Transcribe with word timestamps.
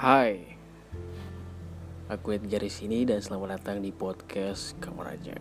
Hai, 0.00 0.56
aku 2.08 2.32
Edgar 2.32 2.64
di 2.64 2.72
sini 2.72 3.04
dan 3.04 3.20
selamat 3.20 3.60
datang 3.60 3.84
di 3.84 3.92
podcast 3.92 4.72
Kamu 4.80 5.04
Raja. 5.04 5.36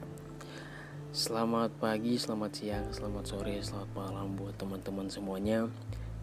Selamat 1.16 1.72
pagi, 1.80 2.20
selamat 2.20 2.52
siang, 2.52 2.92
selamat 2.92 3.24
sore, 3.24 3.56
selamat 3.64 3.88
malam 3.96 4.36
buat 4.36 4.60
teman-teman 4.60 5.08
semuanya 5.08 5.72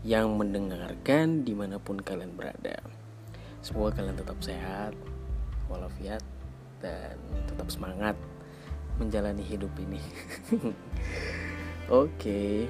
yang 0.04 0.36
mendengarkan 0.36 1.48
di 1.48 1.56
mana 1.56 1.80
pun 1.80 1.96
kalian 1.96 2.36
berada. 2.36 2.76
Semoga 3.64 4.04
kalian 4.04 4.20
tetap 4.20 4.36
sehat, 4.44 4.92
walafiat, 5.72 6.20
dan 6.84 7.16
tetap 7.48 7.72
semangat 7.72 8.20
menjalani 9.00 9.48
hidup 9.48 9.72
ini. 9.80 10.04
Oke, 12.04 12.68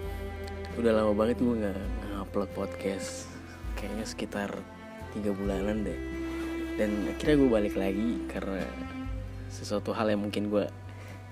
udah 0.79 0.95
lama 0.95 1.11
banget 1.11 1.43
gue 1.43 1.59
nggak 1.59 1.75
ngupload 2.23 2.55
podcast. 2.55 3.27
Kayaknya 3.75 4.07
sekitar 4.07 4.51
tiga 5.17 5.33
bulanan 5.33 5.83
deh. 5.83 5.99
Dan 6.77 7.09
akhirnya 7.09 7.37
gue 7.41 7.51
balik 7.51 7.75
lagi 7.81 8.21
karena 8.29 8.61
sesuatu 9.49 9.97
hal 9.97 10.13
yang 10.13 10.21
mungkin 10.29 10.53
gue 10.53 10.69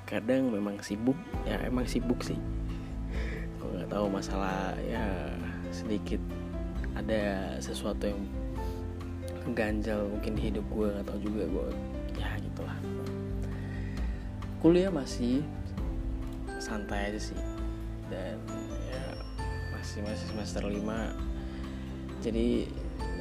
kadang 0.08 0.48
memang 0.48 0.80
sibuk. 0.80 1.16
Ya 1.44 1.60
emang 1.68 1.84
sibuk 1.84 2.24
sih. 2.24 2.40
Gue 3.60 3.68
nggak 3.76 3.92
tahu 3.92 4.08
masalah 4.08 4.72
ya 4.88 5.04
sedikit 5.68 6.20
ada 6.96 7.54
sesuatu 7.60 8.08
yang 8.08 8.20
ganjal 9.52 10.08
mungkin 10.08 10.32
di 10.38 10.48
hidup 10.48 10.64
gue 10.72 10.88
tahu 11.04 11.18
juga 11.20 11.44
gue 11.44 11.68
ya 12.16 12.28
gitulah. 12.40 12.78
Kuliah 14.64 14.88
masih 14.88 15.44
santai 16.56 17.12
aja 17.12 17.20
sih. 17.20 17.40
Dan 18.08 18.40
ya 18.88 19.04
masih 19.76 20.00
masih 20.04 20.26
semester 20.32 20.64
5 20.64 21.34
jadi 22.24 22.64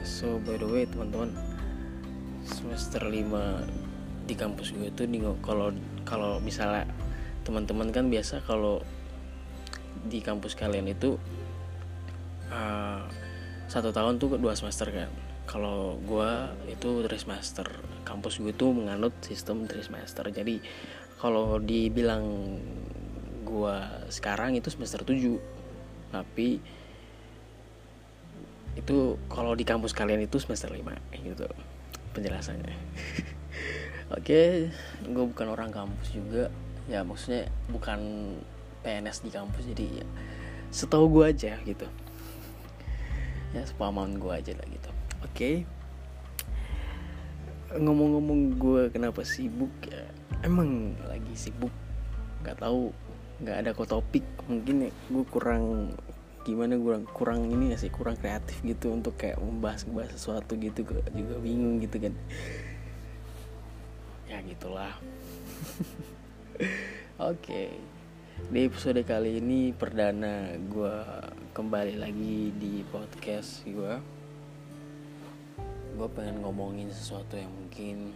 so 0.03 0.37
by 0.43 0.59
the 0.59 0.67
way 0.67 0.83
teman-teman 0.85 1.31
semester 2.43 2.99
5 2.99 4.27
di 4.27 4.35
kampus 4.35 4.71
gue 4.75 4.91
tuh 4.91 5.07
nih 5.07 5.23
kalau 5.43 5.71
kalau 6.03 6.39
misalnya 6.39 6.87
teman-teman 7.43 7.91
kan 7.91 8.07
biasa 8.07 8.39
kalau 8.43 8.79
di 10.07 10.19
kampus 10.19 10.55
kalian 10.55 10.91
itu 10.91 11.15
uh, 12.51 13.03
satu 13.67 13.89
tahun 13.89 14.21
tuh 14.21 14.37
dua 14.37 14.53
semester 14.53 14.91
kan. 14.93 15.09
Kalau 15.43 15.99
gue 15.99 16.31
itu 16.71 17.03
tri 17.03 17.17
semester. 17.19 17.67
Kampus 18.05 18.39
gue 18.39 18.53
tuh 18.55 18.71
menganut 18.75 19.11
sistem 19.23 19.65
tri 19.65 19.83
semester. 19.83 20.27
Jadi 20.29 20.59
kalau 21.19 21.59
dibilang 21.59 22.57
gue 23.43 23.77
sekarang 24.11 24.55
itu 24.55 24.71
semester 24.71 25.03
7 25.03 25.39
tapi 26.13 26.61
itu 28.83 29.15
kalau 29.31 29.55
di 29.55 29.63
kampus 29.63 29.95
kalian 29.95 30.27
itu 30.27 30.43
semester 30.43 30.67
5 30.67 30.83
gitu 31.23 31.47
penjelasannya. 32.11 32.75
Oke 34.19 34.67
gue 35.07 35.23
bukan 35.23 35.47
orang 35.47 35.71
kampus 35.71 36.11
juga. 36.11 36.51
Ya 36.91 36.99
maksudnya 37.07 37.47
bukan 37.71 37.99
PNS 38.83 39.23
di 39.23 39.31
kampus 39.31 39.63
jadi 39.71 40.03
ya 40.03 40.07
setahu 40.67 41.07
gue 41.15 41.31
aja 41.31 41.55
gitu. 41.63 41.87
Ya 43.55 43.63
sepahaman 43.63 44.19
gue 44.19 44.35
aja 44.35 44.51
lah 44.51 44.67
gitu. 44.67 44.89
Oke. 45.23 45.51
Ngomong-ngomong 47.71 48.59
gue 48.59 48.81
kenapa 48.91 49.23
sibuk 49.23 49.71
ya 49.87 50.11
emang 50.43 50.99
lagi 51.07 51.31
sibuk. 51.39 51.71
Nggak 52.43 52.59
tahu 52.59 52.91
nggak 53.39 53.57
ada 53.63 53.69
kok 53.71 53.89
topik 53.89 54.27
mungkin 54.51 54.87
ya 54.87 54.91
gue 54.91 55.25
kurang 55.31 55.95
gimana 56.43 56.75
kurang 56.75 57.07
kurang 57.07 57.41
ini 57.47 57.71
ya 57.71 57.77
sih 57.79 57.87
kurang 57.87 58.19
kreatif 58.19 58.59
gitu 58.67 58.91
untuk 58.91 59.15
kayak 59.15 59.39
membahas 59.39 59.87
membahas 59.87 60.19
sesuatu 60.19 60.59
gitu 60.59 60.83
gue 60.83 60.99
juga 61.15 61.35
bingung 61.39 61.79
gitu 61.79 61.97
kan. 62.03 62.13
Ya 64.27 64.43
gitulah. 64.43 64.93
Oke. 67.23 67.39
Okay. 67.39 67.69
di 68.49 68.67
episode 68.67 68.99
kali 69.07 69.39
ini 69.39 69.71
perdana 69.71 70.51
gue 70.57 70.95
kembali 71.55 71.95
lagi 71.95 72.51
di 72.51 72.81
podcast 72.91 73.63
gue 73.63 73.93
gue 75.93 76.09
pengen 76.17 76.41
ngomongin 76.41 76.89
sesuatu 76.89 77.37
yang 77.37 77.53
mungkin 77.53 78.11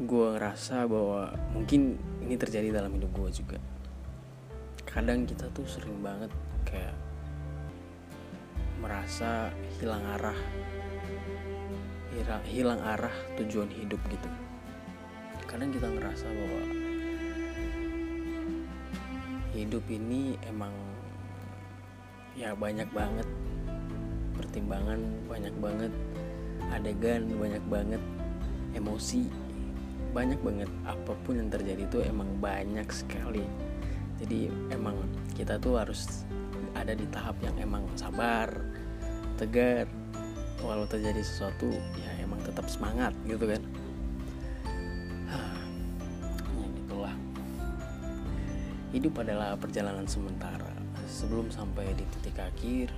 gue 0.00 0.26
ngerasa 0.32 0.88
bahwa 0.88 1.36
mungkin 1.52 2.00
ini 2.24 2.34
terjadi 2.40 2.72
dalam 2.72 2.96
hidup 2.96 3.12
gue 3.12 3.30
juga 3.44 3.58
kadang 4.98 5.30
kita 5.30 5.46
tuh 5.54 5.62
sering 5.62 6.02
banget 6.02 6.26
kayak 6.66 6.90
merasa 8.82 9.46
hilang 9.78 10.02
arah. 10.18 10.34
Hilang, 12.42 12.82
arah 12.82 13.14
tujuan 13.38 13.70
hidup 13.70 14.02
gitu. 14.10 14.26
Kadang 15.46 15.70
kita 15.70 15.86
ngerasa 15.86 16.26
bahwa 16.26 16.62
hidup 19.54 19.86
ini 19.86 20.34
emang 20.50 20.74
ya 22.34 22.58
banyak 22.58 22.90
banget 22.90 23.28
pertimbangan 24.34 24.98
banyak 25.30 25.54
banget 25.62 25.92
adegan 26.74 27.30
banyak 27.38 27.62
banget 27.70 28.02
emosi 28.74 29.30
banyak 30.10 30.42
banget 30.42 30.70
apa 30.82 31.14
pun 31.22 31.38
yang 31.38 31.50
terjadi 31.54 31.86
itu 31.86 32.02
emang 32.02 32.34
banyak 32.42 32.86
sekali 32.90 33.46
jadi 34.18 34.50
emang 34.74 34.98
kita 35.38 35.62
tuh 35.62 35.78
harus 35.78 36.26
ada 36.74 36.94
di 36.94 37.06
tahap 37.10 37.38
yang 37.42 37.54
emang 37.58 37.86
sabar 37.94 38.50
tegar. 39.38 39.86
Walau 40.58 40.90
terjadi 40.90 41.22
sesuatu 41.22 41.70
ya 41.70 42.10
emang 42.18 42.42
tetap 42.42 42.66
semangat 42.66 43.14
gitu 43.30 43.46
kan. 43.46 43.62
Ya 46.58 46.66
gitulah. 46.74 47.14
Hidup 48.90 49.14
adalah 49.22 49.54
perjalanan 49.54 50.10
sementara. 50.10 50.74
Sebelum 51.06 51.48
sampai 51.54 51.94
di 51.94 52.04
titik 52.18 52.42
akhir 52.42 52.90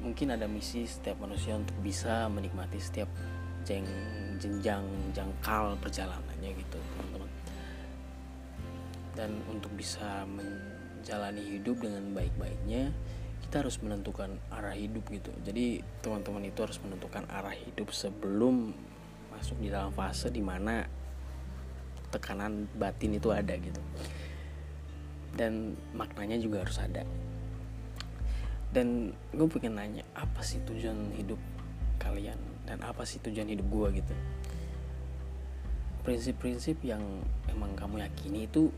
mungkin 0.00 0.30
ada 0.30 0.46
misi 0.46 0.84
setiap 0.84 1.18
manusia 1.18 1.56
untuk 1.56 1.74
bisa 1.80 2.28
menikmati 2.28 2.76
setiap 2.78 3.08
jeng 3.66 3.88
jenjang 4.38 4.84
jangkal 5.16 5.74
perjalanannya 5.80 6.52
gitu 6.54 6.75
dan 9.16 9.40
untuk 9.48 9.72
bisa 9.72 10.28
menjalani 10.28 11.42
hidup 11.56 11.80
dengan 11.80 12.12
baik-baiknya 12.12 12.92
kita 13.46 13.62
harus 13.62 13.78
menentukan 13.78 14.36
arah 14.50 14.74
hidup 14.74 15.06
gitu. 15.08 15.30
Jadi 15.46 15.80
teman-teman 16.02 16.44
itu 16.50 16.60
harus 16.66 16.82
menentukan 16.82 17.24
arah 17.30 17.54
hidup 17.54 17.94
sebelum 17.94 18.74
masuk 19.30 19.56
di 19.62 19.70
dalam 19.70 19.94
fase 19.94 20.28
di 20.34 20.42
mana 20.42 20.82
tekanan 22.10 22.66
batin 22.74 23.14
itu 23.14 23.30
ada 23.30 23.54
gitu. 23.54 23.78
Dan 25.36 25.78
maknanya 25.94 26.42
juga 26.42 26.66
harus 26.66 26.74
ada. 26.82 27.06
Dan 28.74 29.14
gue 29.30 29.46
pengen 29.46 29.78
nanya 29.78 30.04
apa 30.18 30.42
sih 30.42 30.58
tujuan 30.66 31.14
hidup 31.14 31.38
kalian? 32.02 32.36
Dan 32.66 32.82
apa 32.82 33.06
sih 33.06 33.22
tujuan 33.22 33.46
hidup 33.46 33.66
gue 33.70 34.02
gitu? 34.02 34.14
Prinsip-prinsip 36.02 36.82
yang 36.82 37.02
emang 37.46 37.78
kamu 37.78 38.02
yakini 38.02 38.50
itu 38.50 38.74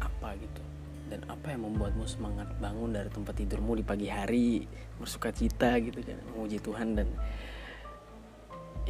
apa 0.00 0.36
gitu. 0.38 0.62
Dan 1.06 1.22
apa 1.30 1.54
yang 1.54 1.70
membuatmu 1.70 2.02
semangat 2.04 2.50
bangun 2.58 2.90
dari 2.90 3.06
tempat 3.06 3.38
tidurmu 3.38 3.78
di 3.78 3.84
pagi 3.86 4.10
hari 4.10 4.66
bersuka 4.98 5.30
cita 5.30 5.78
gitu 5.78 6.02
kan 6.02 6.18
memuji 6.34 6.58
Tuhan 6.58 6.98
dan 6.98 7.08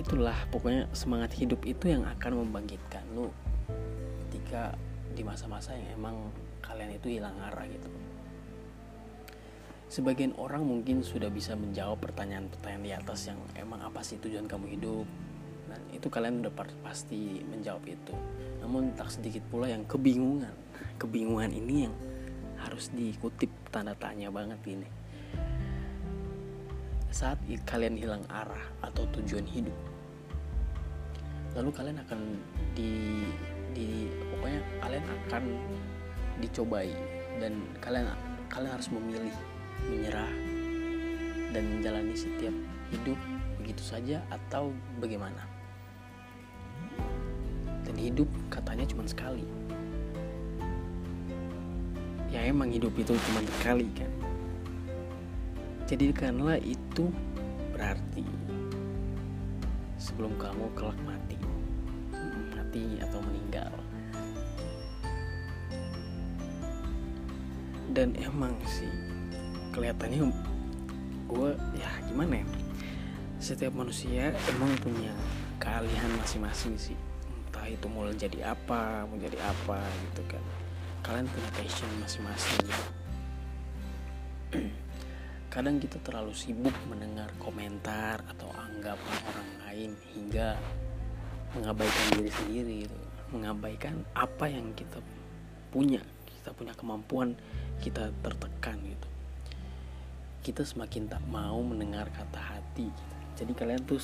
itulah 0.01 0.37
pokoknya 0.53 0.89
semangat 0.93 1.33
hidup 1.37 1.61
itu 1.65 1.93
yang 1.93 2.05
akan 2.05 2.45
membangkitkan 2.45 3.05
lu 3.17 3.33
ketika 4.29 4.77
di 5.17 5.25
masa-masa 5.25 5.73
yang 5.73 5.97
emang 5.97 6.17
kalian 6.61 6.93
itu 6.97 7.17
hilang 7.17 7.37
arah 7.41 7.65
gitu. 7.65 7.89
Sebagian 9.87 10.35
orang 10.37 10.67
mungkin 10.67 11.01
sudah 11.01 11.31
bisa 11.31 11.55
menjawab 11.55 12.03
pertanyaan-pertanyaan 12.03 12.83
di 12.83 12.93
atas 12.93 13.31
yang 13.31 13.39
emang 13.55 13.81
apa 13.81 14.03
sih 14.03 14.19
tujuan 14.19 14.51
kamu 14.51 14.77
hidup? 14.77 15.07
Dan 15.71 15.81
itu 15.95 16.11
kalian 16.11 16.43
udah 16.43 16.53
pasti 16.83 17.41
menjawab 17.47 17.87
itu. 17.87 18.15
Namun 18.61 18.99
tak 18.99 19.15
sedikit 19.15 19.47
pula 19.47 19.71
yang 19.71 19.87
kebingungan 19.87 20.53
kebingungan 20.97 21.53
ini 21.53 21.89
yang 21.89 21.95
harus 22.61 22.89
dikutip 22.93 23.49
tanda 23.71 23.93
tanya 23.97 24.33
banget 24.33 24.61
ini. 24.67 24.89
Saat 27.13 27.41
kalian 27.65 27.97
hilang 27.97 28.25
arah 28.29 28.65
atau 28.85 29.09
tujuan 29.17 29.49
hidup 29.49 29.77
lalu 31.57 31.73
kalian 31.73 31.99
akan 32.05 32.21
di 32.77 33.25
di 33.73 34.13
pokoknya 34.29 34.61
kalian 34.85 35.05
akan 35.09 35.45
dicobai 36.45 36.93
dan 37.41 37.65
kalian 37.81 38.13
kalian 38.53 38.73
harus 38.77 38.89
memilih 38.93 39.37
menyerah 39.89 40.33
dan 41.57 41.65
menjalani 41.65 42.13
setiap 42.13 42.53
hidup 42.93 43.17
begitu 43.57 43.81
saja 43.81 44.21
atau 44.29 44.69
bagaimana. 45.01 45.41
Dan 47.89 47.97
hidup 47.97 48.29
katanya 48.53 48.85
cuma 48.85 49.09
sekali 49.09 49.49
ya 52.31 52.43
emang 52.43 52.75
hidup 52.75 52.93
itu 52.99 53.15
cuma 53.15 53.41
sekali 53.59 53.87
kan? 53.95 54.11
Jadikanlah 55.87 56.59
itu 56.67 57.07
berarti 57.71 58.27
sebelum 59.95 60.35
kamu 60.35 60.67
kelak 60.75 60.99
mati. 61.07 61.39
Mati 62.55 62.99
atau 62.99 63.23
meninggal. 63.23 63.71
Dan 67.95 68.19
emang 68.19 68.53
sih 68.67 68.91
kelihatannya 69.71 70.27
gue 71.31 71.51
ya 71.79 71.91
gimana 72.11 72.43
ya? 72.43 72.47
Setiap 73.39 73.73
manusia 73.79 74.35
emang 74.51 74.75
punya 74.83 75.15
keahlian 75.63 76.11
masing-masing 76.19 76.75
sih. 76.75 76.99
Entah 77.47 77.71
itu 77.71 77.87
mau 77.87 78.11
jadi 78.11 78.53
apa 78.53 79.07
mau 79.07 79.17
jadi 79.17 79.39
apa 79.39 79.79
gitu 79.81 80.23
kan 80.27 80.66
kalian 81.07 81.31
punya 81.31 81.51
passion 81.55 81.87
masing-masing 82.03 82.67
gitu. 82.67 82.87
kadang 85.55 85.79
kita 85.79 86.03
terlalu 86.03 86.35
sibuk 86.35 86.75
mendengar 86.91 87.31
komentar 87.39 88.19
atau 88.27 88.51
anggapan 88.59 89.17
orang 89.31 89.51
lain 89.65 89.91
hingga 90.13 90.59
mengabaikan 91.55 92.07
diri 92.19 92.31
sendiri 92.35 92.75
gitu 92.85 92.99
mengabaikan 93.31 94.03
apa 94.19 94.51
yang 94.51 94.75
kita 94.75 94.99
punya 95.71 96.03
kita 96.27 96.51
punya 96.51 96.75
kemampuan 96.75 97.39
kita 97.79 98.11
tertekan 98.21 98.83
gitu 98.83 99.09
kita 100.43 100.67
semakin 100.67 101.07
tak 101.07 101.23
mau 101.31 101.63
mendengar 101.63 102.11
kata 102.11 102.39
hati 102.43 102.91
gitu. 102.91 103.15
jadi 103.39 103.53
kalian 103.55 103.83
tuh 103.87 104.03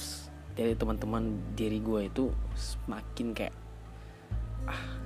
dari 0.54 0.78
teman-teman 0.78 1.34
diri 1.58 1.82
gue 1.82 2.06
itu 2.06 2.30
semakin 2.54 3.34
kayak 3.34 3.54
ah 4.70 5.01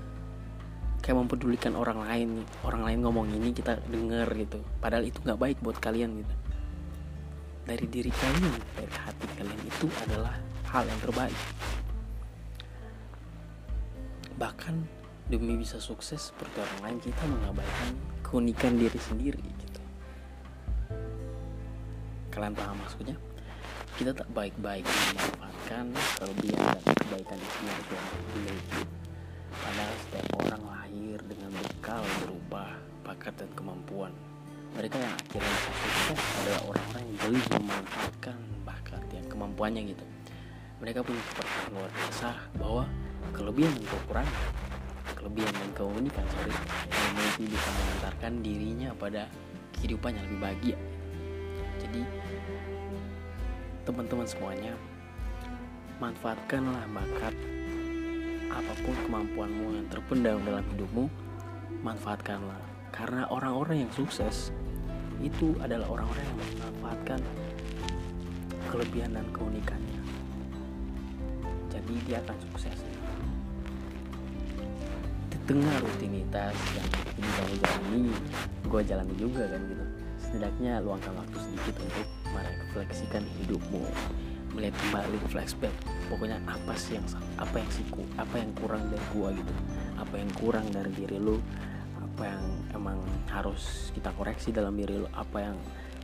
kayak 1.06 1.22
mempedulikan 1.22 1.78
orang 1.78 2.02
lain 2.02 2.42
orang 2.66 2.82
lain 2.82 2.98
ngomong 3.06 3.30
ini 3.30 3.54
kita 3.54 3.78
denger 3.86 4.26
gitu. 4.42 4.58
Padahal 4.82 5.06
itu 5.06 5.22
nggak 5.22 5.38
baik 5.38 5.58
buat 5.62 5.78
kalian 5.78 6.18
gitu. 6.18 6.34
Dari 7.62 7.86
diri 7.86 8.10
kalian 8.10 8.54
dari 8.74 8.90
hati 8.90 9.26
kalian 9.38 9.60
itu 9.62 9.86
adalah 10.02 10.34
hal 10.66 10.82
yang 10.82 10.98
terbaik. 10.98 11.38
Bahkan 14.34 14.74
demi 15.30 15.54
bisa 15.62 15.78
sukses 15.78 16.34
seperti 16.34 16.58
orang 16.58 16.80
lain 16.82 16.98
kita 16.98 17.22
mengabaikan 17.22 17.94
keunikan 18.26 18.74
diri 18.74 18.98
sendiri 18.98 19.46
gitu. 19.46 19.82
Kalian 22.34 22.58
paham 22.58 22.82
maksudnya? 22.82 23.14
Kita 23.94 24.10
tak 24.10 24.26
baik-baik 24.34 24.82
memanfaatkan 24.82 25.94
kelebihan 26.18 26.76
dan 26.82 26.94
kebaikan 26.98 27.38
itu 27.38 27.62
yang 27.94 28.06
dimiliki 28.34 28.82
padahal 29.56 29.95
setiap 29.95 29.95
orang 30.56 30.88
lahir 30.88 31.20
dengan 31.28 31.52
bekal 31.52 32.00
berupa 32.24 32.72
bakat 33.04 33.36
dan 33.36 33.50
kemampuan. 33.52 34.08
Mereka 34.72 34.96
yang 34.96 35.12
akhirnya 35.12 35.56
sukses 35.60 36.16
adalah 36.16 36.60
orang-orang 36.72 37.04
yang 37.04 37.16
jeli 37.20 37.40
memanfaatkan 37.60 38.36
bakat 38.64 39.02
yang 39.12 39.26
kemampuannya 39.28 39.82
gitu. 39.92 40.04
Mereka 40.80 41.04
punya 41.04 41.20
kepercayaan 41.20 41.70
luar 41.76 41.90
biasa 41.92 42.28
bahwa 42.56 42.84
kelebihan 43.36 43.72
dan 43.76 43.84
kekurangan 43.84 44.36
kelebihan 45.16 45.54
dan 45.60 45.70
keunikan 45.76 46.24
sorry 46.32 46.52
yang 46.88 47.04
memiliki 47.12 47.44
bisa 47.52 47.68
mengantarkan 47.76 48.32
dirinya 48.40 48.88
pada 48.96 49.22
kehidupan 49.76 50.10
yang 50.16 50.24
lebih 50.24 50.40
bahagia. 50.40 50.76
Jadi 51.84 52.02
teman-teman 53.84 54.24
semuanya 54.24 54.72
manfaatkanlah 56.00 56.84
bakat 56.96 57.55
apa 58.56 58.72
pun 58.80 58.96
kemampuanmu 59.04 59.76
yang 59.76 59.86
terpendam 59.92 60.40
dalam 60.48 60.64
hidupmu 60.72 61.04
manfaatkanlah. 61.84 62.56
Karena 62.88 63.28
orang-orang 63.28 63.84
yang 63.84 63.92
sukses 63.92 64.48
itu 65.20 65.52
adalah 65.60 65.84
orang-orang 65.92 66.24
yang 66.24 66.38
memanfaatkan 66.40 67.20
kelebihan 68.72 69.12
dan 69.12 69.26
keunikannya. 69.36 70.00
Jadi 71.68 71.94
dia 72.08 72.24
akan 72.24 72.36
sukses. 72.48 72.78
Di 75.28 75.38
tengah 75.44 75.76
rutinitas 75.84 76.56
yang 76.72 76.88
ini 77.20 77.28
kamu 77.36 77.52
jalani 77.60 78.02
gue 78.66 78.80
jalani 78.88 79.14
juga 79.20 79.44
kan 79.52 79.60
gitu. 79.68 79.84
Setidaknya 80.16 80.80
luangkan 80.80 81.12
waktu 81.12 81.36
sedikit 81.44 81.74
untuk 81.84 82.06
merefleksikan 82.32 83.22
hidupmu. 83.44 83.84
Melihat 84.56 84.74
kembali 84.80 85.20
flashback 85.28 85.76
pokoknya 86.06 86.38
apa 86.46 86.72
sih 86.78 86.98
yang 86.98 87.06
apa 87.36 87.56
yang 87.58 87.70
siku 87.70 88.02
apa 88.16 88.34
yang 88.38 88.50
kurang 88.56 88.82
dari 88.88 89.06
gua 89.12 89.28
gitu. 89.34 89.52
Apa 89.96 90.14
yang 90.18 90.30
kurang 90.36 90.66
dari 90.70 90.90
diri 90.92 91.18
lu 91.18 91.38
apa 91.96 92.22
yang 92.32 92.44
emang 92.72 92.98
harus 93.28 93.92
kita 93.92 94.12
koreksi 94.16 94.54
dalam 94.54 94.72
diri 94.76 94.96
lu 94.96 95.08
apa 95.12 95.52
yang 95.52 95.56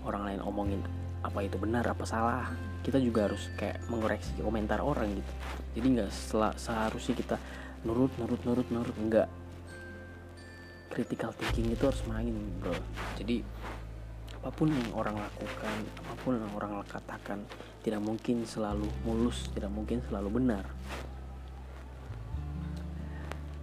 orang 0.04 0.22
lain 0.28 0.40
omongin 0.44 0.80
apa 1.22 1.38
itu 1.46 1.56
benar 1.56 1.86
apa 1.86 2.04
salah. 2.04 2.50
Kita 2.82 2.98
juga 2.98 3.30
harus 3.30 3.46
kayak 3.54 3.86
mengoreksi 3.86 4.34
komentar 4.42 4.82
orang 4.82 5.08
gitu. 5.14 5.32
Jadi 5.78 5.86
nggak 5.98 6.10
seharusnya 6.58 7.14
kita 7.14 7.36
nurut 7.86 8.10
nurut 8.18 8.42
nurut 8.42 8.68
nurut. 8.74 8.96
Enggak 8.98 9.28
critical 10.92 11.32
thinking 11.32 11.72
itu 11.72 11.88
harus 11.88 12.04
main 12.04 12.36
bro. 12.60 12.76
Jadi 13.16 13.40
apa 14.42 14.50
pun 14.50 14.74
yang 14.74 14.90
orang 14.98 15.14
lakukan 15.22 15.76
apa 16.02 16.14
pun 16.26 16.34
yang 16.34 16.50
orang 16.58 16.82
katakan 16.90 17.46
tidak 17.86 18.02
mungkin 18.02 18.42
selalu 18.42 18.90
mulus 19.06 19.46
tidak 19.54 19.70
mungkin 19.70 20.02
selalu 20.10 20.42
benar. 20.42 20.66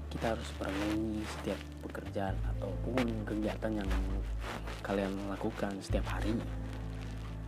Kita 0.08 0.40
harus 0.40 0.48
merenungi 0.56 1.28
setiap 1.28 1.60
pekerjaan 1.84 2.40
ataupun 2.56 3.28
kegiatan 3.28 3.84
yang 3.84 3.92
kalian 4.80 5.12
lakukan 5.28 5.76
setiap 5.84 6.08
hari. 6.16 6.40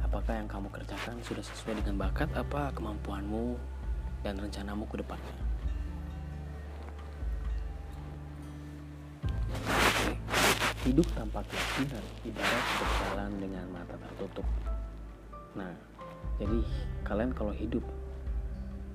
Apakah 0.03 0.43
yang 0.43 0.51
kamu 0.51 0.67
kerjakan 0.67 1.23
sudah 1.23 1.39
sesuai 1.39 1.79
dengan 1.79 2.03
bakat 2.03 2.27
apa 2.35 2.75
kemampuanmu 2.75 3.55
dan 4.27 4.43
rencanamu 4.43 4.83
ke 4.91 4.99
depannya 4.99 5.50
Hidup 10.81 11.05
tanpa 11.13 11.45
keyakinan 11.45 12.01
ibarat 12.25 12.65
berjalan 12.81 13.31
dengan 13.37 13.65
mata 13.69 13.93
tertutup. 14.01 14.47
Nah, 15.53 15.69
jadi 16.41 16.57
kalian 17.05 17.37
kalau 17.37 17.53
hidup 17.53 17.85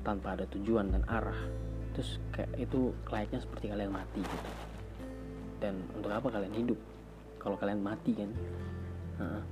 tanpa 0.02 0.34
ada 0.34 0.50
tujuan 0.50 0.90
dan 0.90 1.06
arah, 1.06 1.38
terus 1.94 2.18
kayak 2.34 2.50
itu 2.58 2.90
layaknya 3.06 3.38
seperti 3.38 3.70
kalian 3.70 3.94
mati 3.94 4.18
gitu. 4.18 4.50
Dan 5.62 5.86
untuk 5.94 6.10
apa 6.10 6.26
kalian 6.26 6.58
hidup? 6.58 6.78
Kalau 7.38 7.54
kalian 7.54 7.78
mati 7.78 8.18
kan? 8.18 8.34
Nah, 9.22 9.46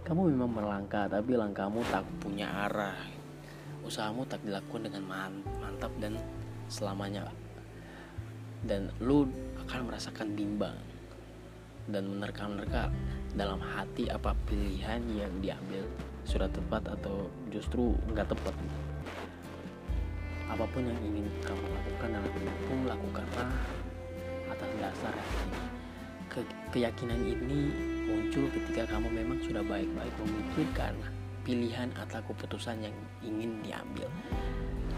kamu 0.00 0.32
memang 0.32 0.56
melangkah, 0.56 1.12
tapi 1.12 1.36
langkahmu 1.36 1.84
tak 1.92 2.08
punya 2.24 2.72
arah. 2.72 2.96
Usahamu 3.84 4.24
tak 4.24 4.40
dilakukan 4.48 4.88
dengan 4.88 5.04
mantap 5.60 5.92
dan 6.00 6.16
selamanya. 6.72 7.28
Dan 8.64 8.88
lu 9.04 9.28
akan 9.60 9.92
merasakan 9.92 10.32
bimbang 10.32 10.95
dan 11.90 12.10
menerka-nerka 12.10 12.90
dalam 13.36 13.60
hati 13.60 14.08
apa 14.10 14.32
pilihan 14.48 15.02
yang 15.12 15.32
diambil. 15.44 15.84
Sudah 16.26 16.50
tepat 16.50 16.82
atau 16.90 17.30
justru 17.52 17.94
nggak 18.10 18.26
tepat? 18.32 18.54
Apa 20.50 20.64
pun 20.70 20.86
yang 20.86 20.98
ingin 21.02 21.26
kamu 21.42 21.64
lakukan 21.68 22.08
dalam 22.16 22.32
hidupmu 22.32 22.76
lakukanlah 22.86 23.50
atas 24.46 24.70
dasar 24.78 25.14
Ke 26.30 26.40
keyakinan 26.70 27.18
ini 27.18 27.70
muncul 28.06 28.46
ketika 28.54 28.86
kamu 28.94 29.10
memang 29.10 29.38
sudah 29.42 29.62
baik-baik 29.66 30.14
memikirkan 30.22 30.94
pilihan 31.46 31.90
atau 31.94 32.18
keputusan 32.26 32.90
yang 32.90 32.96
ingin 33.22 33.62
diambil. 33.62 34.10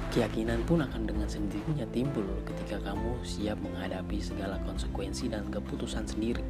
Keyakinan 0.08 0.64
pun 0.64 0.80
akan 0.80 1.04
dengan 1.04 1.28
sendirinya 1.28 1.84
timbul 1.92 2.24
ketika 2.48 2.80
kamu 2.80 3.20
siap 3.20 3.60
menghadapi 3.60 4.16
segala 4.24 4.56
konsekuensi 4.64 5.28
dan 5.28 5.44
keputusan 5.52 6.08
sendiri 6.08 6.40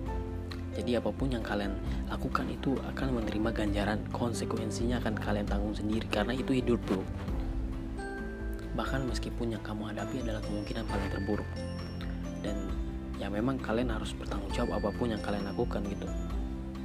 jadi 0.79 1.03
apa 1.03 1.11
pun 1.11 1.27
yang 1.27 1.43
kalian 1.43 1.75
lakukan 2.07 2.47
itu 2.47 2.79
akan 2.95 3.19
menerima 3.19 3.51
ganjaran 3.51 3.99
konsekuensinya 4.15 5.03
akan 5.03 5.19
kalian 5.19 5.43
tanggung 5.43 5.75
sendiri 5.75 6.07
karena 6.07 6.31
itu 6.39 6.55
hidup 6.55 6.79
bro. 6.87 7.03
Bahkan 8.79 9.11
meskipun 9.11 9.59
yang 9.59 9.63
kamu 9.67 9.91
hadapi 9.91 10.23
adalah 10.23 10.39
kemungkinan 10.39 10.87
paling 10.87 11.11
terburuk. 11.11 11.51
Dan 12.47 12.71
ya 13.19 13.27
memang 13.27 13.59
kalian 13.59 13.91
harus 13.91 14.15
bertanggung 14.15 14.55
jawab 14.55 14.79
apa 14.79 14.95
pun 14.95 15.11
yang 15.11 15.19
kalian 15.19 15.51
lakukan 15.51 15.83
gitu. 15.91 16.07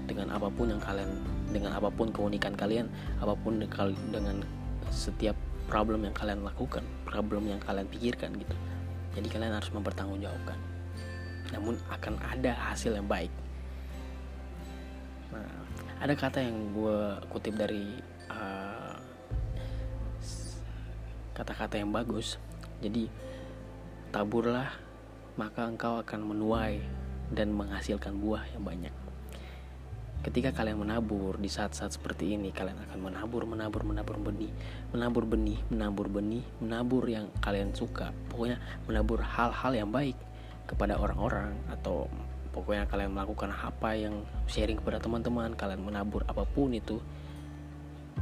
Dengan 0.10 0.34
apa 0.34 0.50
pun 0.50 0.74
yang 0.74 0.82
kalian 0.82 1.14
dengan 1.54 1.78
apa 1.78 1.94
pun 1.94 2.10
keunikan 2.10 2.58
kalian 2.58 2.90
apa 3.22 3.38
pun 3.38 3.62
dengan 3.62 4.42
setiap 4.90 5.38
problem 5.70 6.02
yang 6.02 6.18
kalian 6.18 6.42
lakukan 6.42 6.82
problem 7.06 7.46
yang 7.46 7.62
kalian 7.62 7.86
pikirkan 7.94 8.34
gitu. 8.42 8.58
Jadi 9.14 9.30
kalian 9.30 9.54
harus 9.54 9.70
mempertanggungjawabkan. 9.70 10.58
Namun 11.54 11.78
akan 11.94 12.18
ada 12.26 12.58
hasil 12.74 12.98
yang 12.98 13.06
baik 13.06 13.30
Nah, 15.34 15.50
ada 15.98 16.14
kata 16.14 16.40
yang 16.46 16.72
gue 16.72 16.98
kutip 17.34 17.58
dari 17.58 17.98
kata 18.30 19.02
kata-kata 21.34 21.82
yang 21.82 21.90
bagus. 21.90 22.38
Jadi 22.80 23.10
taburlah 24.14 24.70
maka 25.34 25.66
engkau 25.66 25.98
akan 25.98 26.22
menuai 26.30 26.78
dan 27.34 27.50
menghasilkan 27.50 28.14
buah 28.22 28.46
yang 28.54 28.62
banyak. 28.62 28.94
ketika 30.24 30.56
kalian 30.56 30.80
menabur 30.80 31.36
di 31.36 31.52
saat-saat 31.52 32.00
seperti 32.00 32.40
ini 32.40 32.56
kalian 32.56 32.80
akan 32.88 33.12
menabur 33.12 33.44
menabur 33.44 33.84
menabur 33.84 34.16
benih 34.24 34.56
menabur 34.96 35.28
benih 35.28 35.60
menabur 35.68 36.08
benih 36.08 36.48
menabur 36.64 37.04
yang 37.12 37.28
kalian 37.44 37.76
suka 37.76 38.16
pokoknya 38.32 38.56
menabur 38.88 39.20
hal-hal 39.20 39.76
yang 39.76 39.92
baik 39.92 40.16
kepada 40.64 40.96
orang-orang 40.96 41.52
atau 41.68 42.08
pokoknya 42.54 42.86
kalian 42.86 43.12
melakukan 43.12 43.50
apa 43.52 43.98
yang 43.98 44.22
sharing 44.46 44.78
kepada 44.78 45.02
teman-teman 45.02 45.58
kalian 45.58 45.82
menabur 45.82 46.22
apa 46.30 46.46
pun 46.46 46.72
itu 46.72 47.02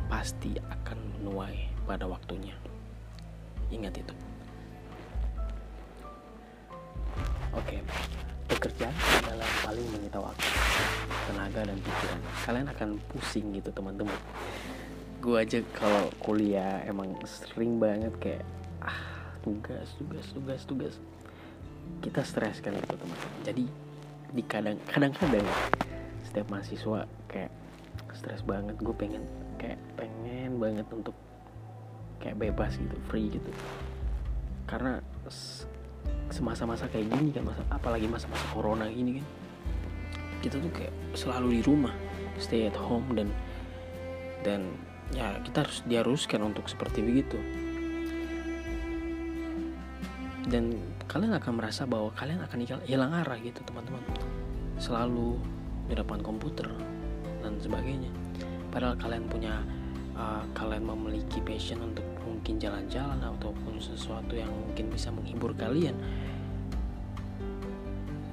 pasti 0.08 0.56
akan 0.58 0.98
menuai 1.20 1.68
pada 1.84 2.08
waktunya. 2.08 2.56
Ingat 3.72 4.00
itu. 4.00 4.16
Oke 7.52 7.84
pekerjaan 8.52 8.94
adalah 9.24 9.50
paling 9.64 9.88
menyita 9.96 10.20
waktu 10.20 10.48
tenaga 11.26 11.62
dan 11.66 11.78
pikiran. 11.80 12.22
Kalian 12.44 12.68
akan 12.68 12.90
pusing 13.10 13.46
gitu 13.56 13.70
teman-teman. 13.72 14.20
Gue 15.24 15.40
aja 15.40 15.60
kalau 15.74 16.12
kuliah 16.20 16.84
emang 16.84 17.16
sering 17.24 17.80
banget 17.80 18.12
kayak 18.20 18.44
ah 18.84 19.32
tugas 19.42 19.96
tugas 19.96 20.26
tugas 20.36 20.62
tugas. 20.68 20.94
Kita 22.04 22.22
stres 22.22 22.60
kan 22.60 22.76
gitu 22.76 22.96
teman-teman. 23.00 23.40
Jadi 23.48 23.66
di 24.32 24.44
kadang 24.48 24.80
kadang-kadang 24.88 25.44
setiap 26.24 26.48
mahasiswa 26.48 27.04
kayak 27.28 27.52
stres 28.16 28.44
banget 28.48 28.80
gue 28.80 28.96
pengen 28.96 29.24
kayak 29.60 29.80
pengen 30.00 30.56
banget 30.60 30.88
untuk 30.92 31.16
kayak 32.24 32.40
bebas 32.40 32.80
gitu 32.80 32.96
free 33.12 33.28
gitu. 33.28 33.52
Karena 34.70 35.04
semasa-masa 36.32 36.88
kayak 36.88 37.12
gini 37.12 37.36
kan 37.36 37.44
masa 37.46 37.62
apalagi 37.68 38.08
masa-masa 38.08 38.46
corona 38.56 38.88
gini 38.88 39.20
kan 39.20 39.28
kita 40.42 40.58
tuh 40.58 40.72
kayak 40.74 40.94
selalu 41.14 41.60
di 41.60 41.62
rumah 41.62 41.94
stay 42.42 42.66
at 42.66 42.74
home 42.74 43.06
dan 43.14 43.30
dan 44.42 44.74
ya 45.14 45.38
kita 45.46 45.68
harus 45.68 45.84
diharuskan 45.86 46.42
untuk 46.42 46.66
seperti 46.66 47.04
begitu. 47.04 47.38
Dan 50.50 50.74
kalian 51.12 51.36
akan 51.36 51.60
merasa 51.60 51.84
bahwa 51.84 52.08
kalian 52.16 52.40
akan 52.48 52.60
hilang 52.88 53.12
arah 53.12 53.36
gitu 53.44 53.60
teman-teman. 53.68 54.00
Selalu 54.80 55.36
di 55.92 55.94
depan 56.00 56.24
komputer 56.24 56.72
dan 57.44 57.60
sebagainya. 57.60 58.08
Padahal 58.72 58.96
kalian 58.96 59.28
punya 59.28 59.60
uh, 60.16 60.48
kalian 60.56 60.88
memiliki 60.88 61.44
passion 61.44 61.84
untuk 61.84 62.08
mungkin 62.24 62.56
jalan-jalan 62.56 63.20
ataupun 63.20 63.76
sesuatu 63.84 64.40
yang 64.40 64.48
mungkin 64.48 64.88
bisa 64.88 65.12
menghibur 65.12 65.52
kalian 65.60 65.94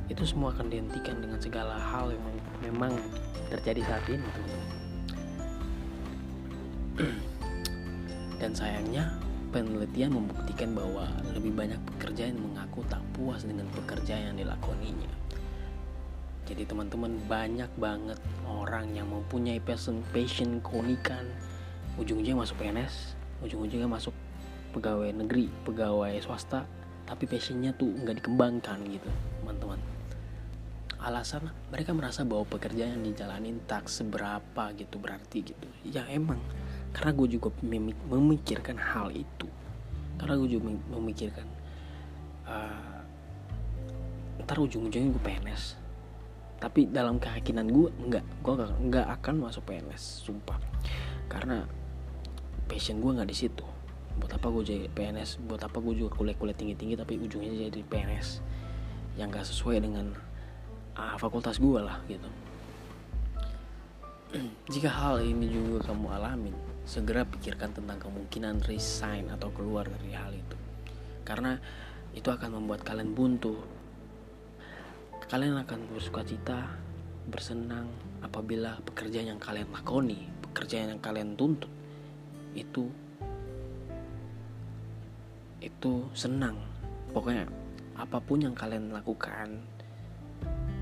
itu 0.08 0.24
semua 0.24 0.56
akan 0.56 0.72
dihentikan 0.72 1.20
dengan 1.20 1.36
segala 1.36 1.76
hal 1.76 2.08
yang 2.08 2.24
memang 2.64 2.96
terjadi 3.52 3.84
saat 3.84 4.04
ini 4.08 4.30
dan 8.40 8.50
sayangnya 8.56 9.12
penelitian 9.50 10.14
membuktikan 10.14 10.72
bahwa 10.76 11.08
lebih 11.32 11.52
banyak 11.56 11.80
pekerja 11.94 12.28
yang 12.28 12.40
mengaku 12.40 12.84
tak 12.86 13.00
puas 13.16 13.44
dengan 13.44 13.66
pekerjaan 13.72 14.32
yang 14.32 14.36
dilakoninya. 14.36 15.12
Jadi 16.48 16.64
teman-teman 16.64 17.20
banyak 17.28 17.68
banget 17.76 18.16
orang 18.48 18.92
yang 18.96 19.08
mempunyai 19.12 19.60
passion 19.60 20.00
passion 20.12 20.64
keunikan. 20.64 21.28
Ujung-ujungnya 22.00 22.40
masuk 22.40 22.56
PNS 22.62 23.18
ujung-ujungnya 23.42 23.86
masuk 23.86 24.14
pegawai 24.74 25.14
negeri 25.14 25.46
pegawai 25.62 26.18
swasta 26.18 26.66
tapi 27.06 27.24
passionnya 27.24 27.72
tuh 27.72 27.88
nggak 27.88 28.20
dikembangkan 28.20 28.78
gitu 28.84 29.08
teman-teman. 29.40 29.80
Alasan 30.98 31.48
mereka 31.70 31.94
merasa 31.94 32.26
bahwa 32.26 32.44
pekerjaan 32.44 33.00
yang 33.00 33.04
dijalanin 33.06 33.62
tak 33.64 33.86
seberapa 33.86 34.74
gitu 34.76 34.98
berarti 34.98 35.54
gitu. 35.54 35.68
Ya 35.86 36.04
emang 36.10 36.42
karena 36.92 37.12
gue 37.12 37.28
juga 37.38 37.48
memikirkan 38.08 38.76
hal 38.80 39.12
itu. 39.12 39.48
Karena 40.18 40.34
gue 40.34 40.48
juga 40.50 40.74
memikirkan 40.98 41.46
uh, 42.48 42.98
ntar 44.42 44.56
ujung-ujungnya 44.58 45.12
gue 45.12 45.22
PNS 45.22 45.88
tapi 46.58 46.90
dalam 46.90 47.22
keyakinan 47.22 47.70
gue 47.70 47.88
enggak 48.02 48.26
gue 48.42 48.54
enggak 48.82 49.06
akan 49.06 49.46
masuk 49.46 49.62
PNS 49.70 50.26
sumpah. 50.26 50.58
Karena 51.30 51.62
passion 52.66 52.98
gue 52.98 53.14
nggak 53.14 53.30
di 53.30 53.36
situ. 53.38 53.62
Buat 54.18 54.42
apa 54.42 54.50
gue 54.50 54.62
jadi 54.66 54.86
PNS 54.90 55.38
buat 55.46 55.62
apa 55.62 55.78
gue 55.78 55.94
juga 56.02 56.18
kuliah-kuliah 56.18 56.58
tinggi-tinggi 56.58 56.98
tapi 56.98 57.14
ujungnya 57.22 57.70
jadi 57.70 57.80
PNS 57.86 58.42
yang 59.14 59.30
gak 59.30 59.46
sesuai 59.46 59.82
dengan 59.82 60.14
uh, 60.98 61.14
fakultas 61.14 61.62
gue 61.62 61.78
lah 61.78 62.02
gitu. 62.10 62.26
Jika 64.74 64.90
hal 64.90 65.22
ini 65.22 65.46
juga 65.46 65.94
kamu 65.94 66.06
alamin 66.10 66.54
segera 66.88 67.28
pikirkan 67.28 67.76
tentang 67.76 68.00
kemungkinan 68.00 68.64
resign 68.64 69.28
atau 69.28 69.52
keluar 69.52 69.84
dari 69.84 70.16
hal 70.16 70.32
itu 70.32 70.56
karena 71.28 71.60
itu 72.16 72.32
akan 72.32 72.56
membuat 72.56 72.80
kalian 72.88 73.12
buntu 73.12 73.78
Kalian 75.28 75.60
akan 75.60 75.92
bersuka 75.92 76.24
cita, 76.24 76.72
bersenang 77.28 77.84
apabila 78.24 78.80
pekerjaan 78.80 79.36
yang 79.36 79.36
kalian 79.36 79.68
lakoni, 79.68 80.24
pekerjaan 80.40 80.96
yang 80.96 81.02
kalian 81.04 81.36
tuntut 81.36 81.68
itu 82.56 82.88
itu 85.60 85.92
senang. 86.16 86.56
Pokoknya 87.12 87.44
apa 88.00 88.16
pun 88.24 88.40
yang 88.40 88.56
kalian 88.56 88.88
lakukan 88.88 89.60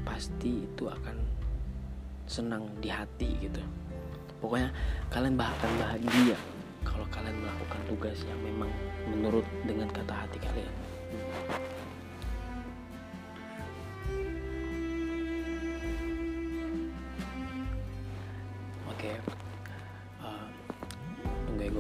pasti 0.07 0.63
itu 0.63 0.87
akan 0.87 1.19
senang 2.31 2.71
di 2.79 2.87
hati 2.87 3.51
gitu. 3.51 3.59
Pokoknya 4.47 4.71
kalian 5.11 5.35
bahkan 5.35 5.67
bahagia 5.75 6.39
kalau 6.87 7.03
kalian 7.11 7.35
melakukan 7.43 7.83
tugas 7.91 8.23
yang 8.31 8.39
memang 8.47 8.71
menurut 9.11 9.43
dengan 9.67 9.91
kata 9.91 10.15
hati 10.23 10.39
kalian. 10.39 10.71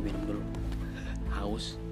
pengen 0.06 1.85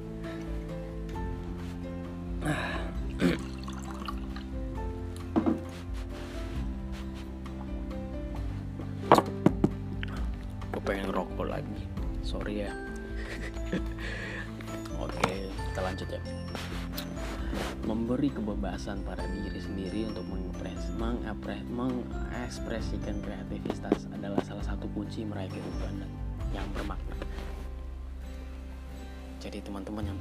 sorry 12.34 12.66
ya. 12.66 12.72
Oke 15.06 15.46
kita 15.54 15.80
lanjut 15.86 16.08
ya. 16.10 16.20
Memberi 17.86 18.34
kebebasan 18.34 19.06
pada 19.06 19.22
diri 19.30 19.62
sendiri 19.62 20.10
untuk 20.10 20.26
mengepres, 20.26 20.82
mengepres, 20.98 21.62
mengekspresikan 21.70 23.22
kreativitas 23.22 24.10
adalah 24.10 24.42
salah 24.42 24.66
satu 24.66 24.90
kunci 24.98 25.22
meraih 25.22 25.46
kehidupan 25.46 26.02
yang 26.50 26.66
bermakna. 26.74 27.14
Jadi 29.38 29.62
teman-teman 29.62 30.10
yang 30.10 30.20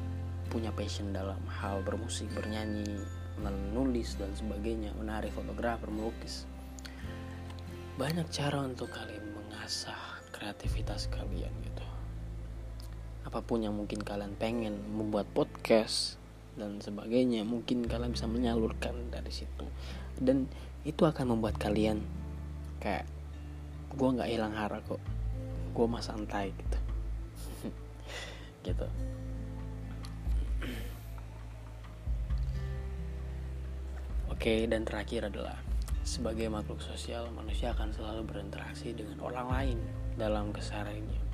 punya 0.53 0.69
passion 0.69 1.09
dalam 1.15 1.41
hal 1.49 1.81
bermusik, 1.81 2.29
bernyanyi, 2.37 3.01
menulis 3.41 4.21
dan 4.21 4.29
sebagainya, 4.37 4.93
menari, 4.99 5.33
fotografer, 5.33 5.89
melukis, 5.89 6.45
banyak 7.97 8.29
cara 8.29 8.61
untuk 8.61 8.93
kalian 8.93 9.33
mengasah 9.33 10.13
kreativitas 10.33 11.07
kalian 11.07 11.53
gitu 11.63 11.72
apa 13.33 13.41
pun 13.41 13.65
yang 13.65 13.73
mungkin 13.73 14.05
kalian 14.05 14.37
pengen 14.37 14.77
membuat 14.93 15.25
podcast 15.33 16.21
dan 16.53 16.77
sebagainya 16.77 17.41
mungkin 17.41 17.81
kalian 17.81 18.13
bisa 18.13 18.29
menyalurkan 18.29 19.09
dari 19.09 19.33
situ. 19.33 19.65
Dan 20.21 20.45
itu 20.85 21.01
akan 21.01 21.33
membuat 21.33 21.57
kalian 21.57 21.97
kayak 22.77 23.09
gue 23.89 24.05
nggak 24.05 24.29
hilang 24.29 24.53
hara 24.53 24.85
kok 24.85 25.01
gue 25.73 25.85
mah 25.89 26.05
santai 26.05 26.53
gitu. 26.53 26.77
Gitu. 28.69 28.85
Oke 34.29 34.69
dan 34.69 34.85
terakhir 34.85 35.33
adalah 35.33 35.57
sebagai 36.05 36.53
makhluk 36.53 36.85
sosial 36.85 37.33
manusia 37.33 37.73
akan 37.73 37.89
selalu 37.97 38.29
berinteraksi 38.29 38.93
dengan 38.93 39.17
orang 39.25 39.49
lain 39.49 39.79
dalam 40.21 40.53
kesehariannya. 40.53 41.32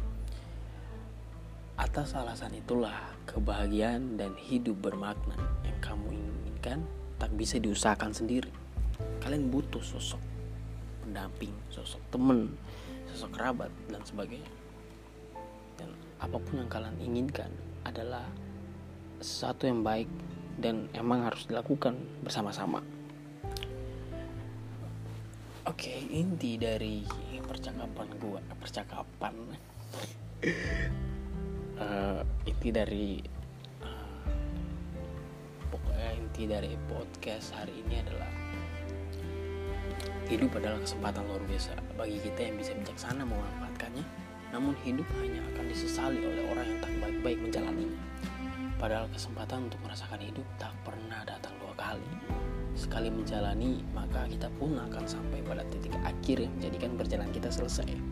Atas 1.79 2.11
alasan 2.11 2.59
itulah 2.59 3.15
kebahagiaan 3.23 4.19
dan 4.19 4.35
hidup 4.35 4.83
bermakna 4.83 5.39
yang 5.63 5.79
kamu 5.79 6.11
inginkan 6.11 6.83
tak 7.15 7.31
bisa 7.39 7.55
diusahakan 7.55 8.11
sendiri. 8.11 8.51
Kalian 9.23 9.47
butuh 9.47 9.79
sosok 9.79 10.19
pendamping, 11.07 11.55
sosok 11.71 12.03
teman, 12.11 12.51
sosok 13.07 13.31
kerabat 13.31 13.71
dan 13.87 14.03
sebagainya. 14.03 14.51
Dan 15.79 15.95
apa 16.19 16.35
pun 16.35 16.59
yang 16.59 16.67
kalian 16.67 16.99
inginkan 16.99 17.47
adalah 17.87 18.27
sesuatu 19.23 19.63
yang 19.63 19.79
baik 19.79 20.11
dan 20.59 20.91
emang 20.91 21.31
harus 21.31 21.47
dilakukan 21.47 21.95
bersama-sama. 22.19 22.83
Oke, 25.63 25.95
inti 26.11 26.59
dari 26.59 27.07
percakapan 27.39 28.07
gua, 28.19 28.43
percakapan 28.59 29.55
uh, 31.79 32.21
inti 32.45 32.69
dari 32.69 33.17
uh, 33.83 34.27
pokoknya 35.71 36.09
inti 36.19 36.43
dari 36.45 36.75
podcast 36.91 37.55
hari 37.55 37.73
ini 37.87 38.03
adalah 38.03 38.31
hidup 40.29 40.53
adalah 40.61 40.77
kesempatan 40.85 41.25
luar 41.25 41.41
biasa 41.49 41.73
bagi 41.97 42.21
kita 42.21 42.39
yang 42.51 42.55
bisa 42.61 42.71
bijaksana 42.77 43.25
memanfaatkannya. 43.25 44.05
Namun 44.49 44.73
hidup 44.81 45.05
hanya 45.21 45.41
akan 45.53 45.65
disesali 45.69 46.21
oleh 46.21 46.45
orang 46.49 46.65
yang 46.65 46.79
tak 46.81 46.93
baik-baik 47.01 47.39
menjalaninya. 47.41 48.01
Padahal 48.79 49.11
kesempatan 49.11 49.67
untuk 49.67 49.81
merasakan 49.83 50.21
hidup 50.23 50.45
tak 50.57 50.73
pernah 50.87 51.21
datang 51.27 51.53
dua 51.59 51.73
kali. 51.75 52.09
Sekali 52.77 53.11
menjalani, 53.11 53.83
maka 53.91 54.23
kita 54.29 54.47
pun 54.55 54.79
akan 54.79 55.03
sampai 55.03 55.43
pada 55.43 55.67
titik 55.67 55.91
akhir 55.99 56.47
yang 56.47 56.53
menjadikan 56.55 56.91
perjalanan 56.95 57.33
kita 57.35 57.49
selesai. 57.51 58.08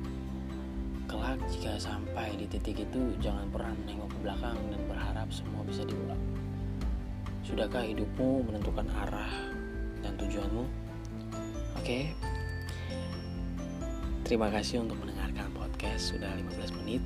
Kelak 1.08 1.40
jika 1.48 1.80
sampai 1.80 2.36
di 2.36 2.46
titik 2.52 2.84
itu, 2.84 3.16
jangan 3.24 3.48
pernah 3.48 3.72
menengok 3.80 4.12
ke 4.12 4.18
belakang 4.28 4.60
dan 4.70 4.82
berharap 4.92 5.28
semua 5.32 5.64
bisa 5.64 5.88
diulang. 5.88 6.20
Sudahkah 7.48 7.88
hidupmu 7.88 8.44
menentukan 8.44 8.92
arah 8.92 9.32
dan 10.04 10.14
tujuanmu? 10.20 10.68
Oke. 11.80 12.12
Terima 14.28 14.52
kasih 14.52 14.84
untuk 14.84 15.00
mendengarkan 15.00 15.48
podcast 15.56 16.12
sudah 16.12 16.30
15 16.60 16.78
menit 16.84 17.04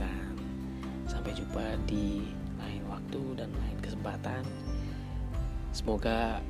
dan 0.00 0.32
sampai 1.04 1.36
jumpa 1.36 1.76
di 1.84 2.24
waktu 3.06 3.22
dan 3.38 3.50
lain 3.54 3.78
kesempatan 3.78 4.42
semoga 5.70 6.42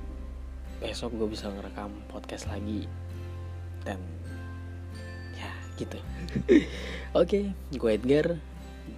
besok 0.81 1.13
gue 1.21 1.29
bisa 1.37 1.53
ngerekam 1.53 1.93
podcast 2.09 2.49
lagi 2.49 2.89
dan 3.85 4.01
gitu. 5.79 5.99
Oke 6.49 6.65
okay, 7.13 7.45
gue 7.77 7.91
Edgar 7.93 8.27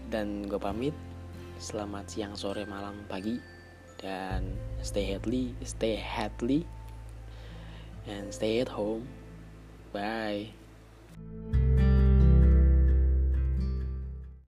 dan 0.08 0.46
gue 0.46 0.58
pamit. 0.58 0.94
Selamat 1.58 2.06
siang 2.06 2.38
sore 2.38 2.64
malam 2.64 2.94
pagi. 3.10 3.38
Dan 3.98 4.54
stay 4.78 5.02
healthy 5.10 5.54
stay 5.66 5.98
healthy. 5.98 6.62
And 8.06 8.30
stay 8.30 8.62
at 8.62 8.70
home. 8.70 9.04
Bye 9.90 10.54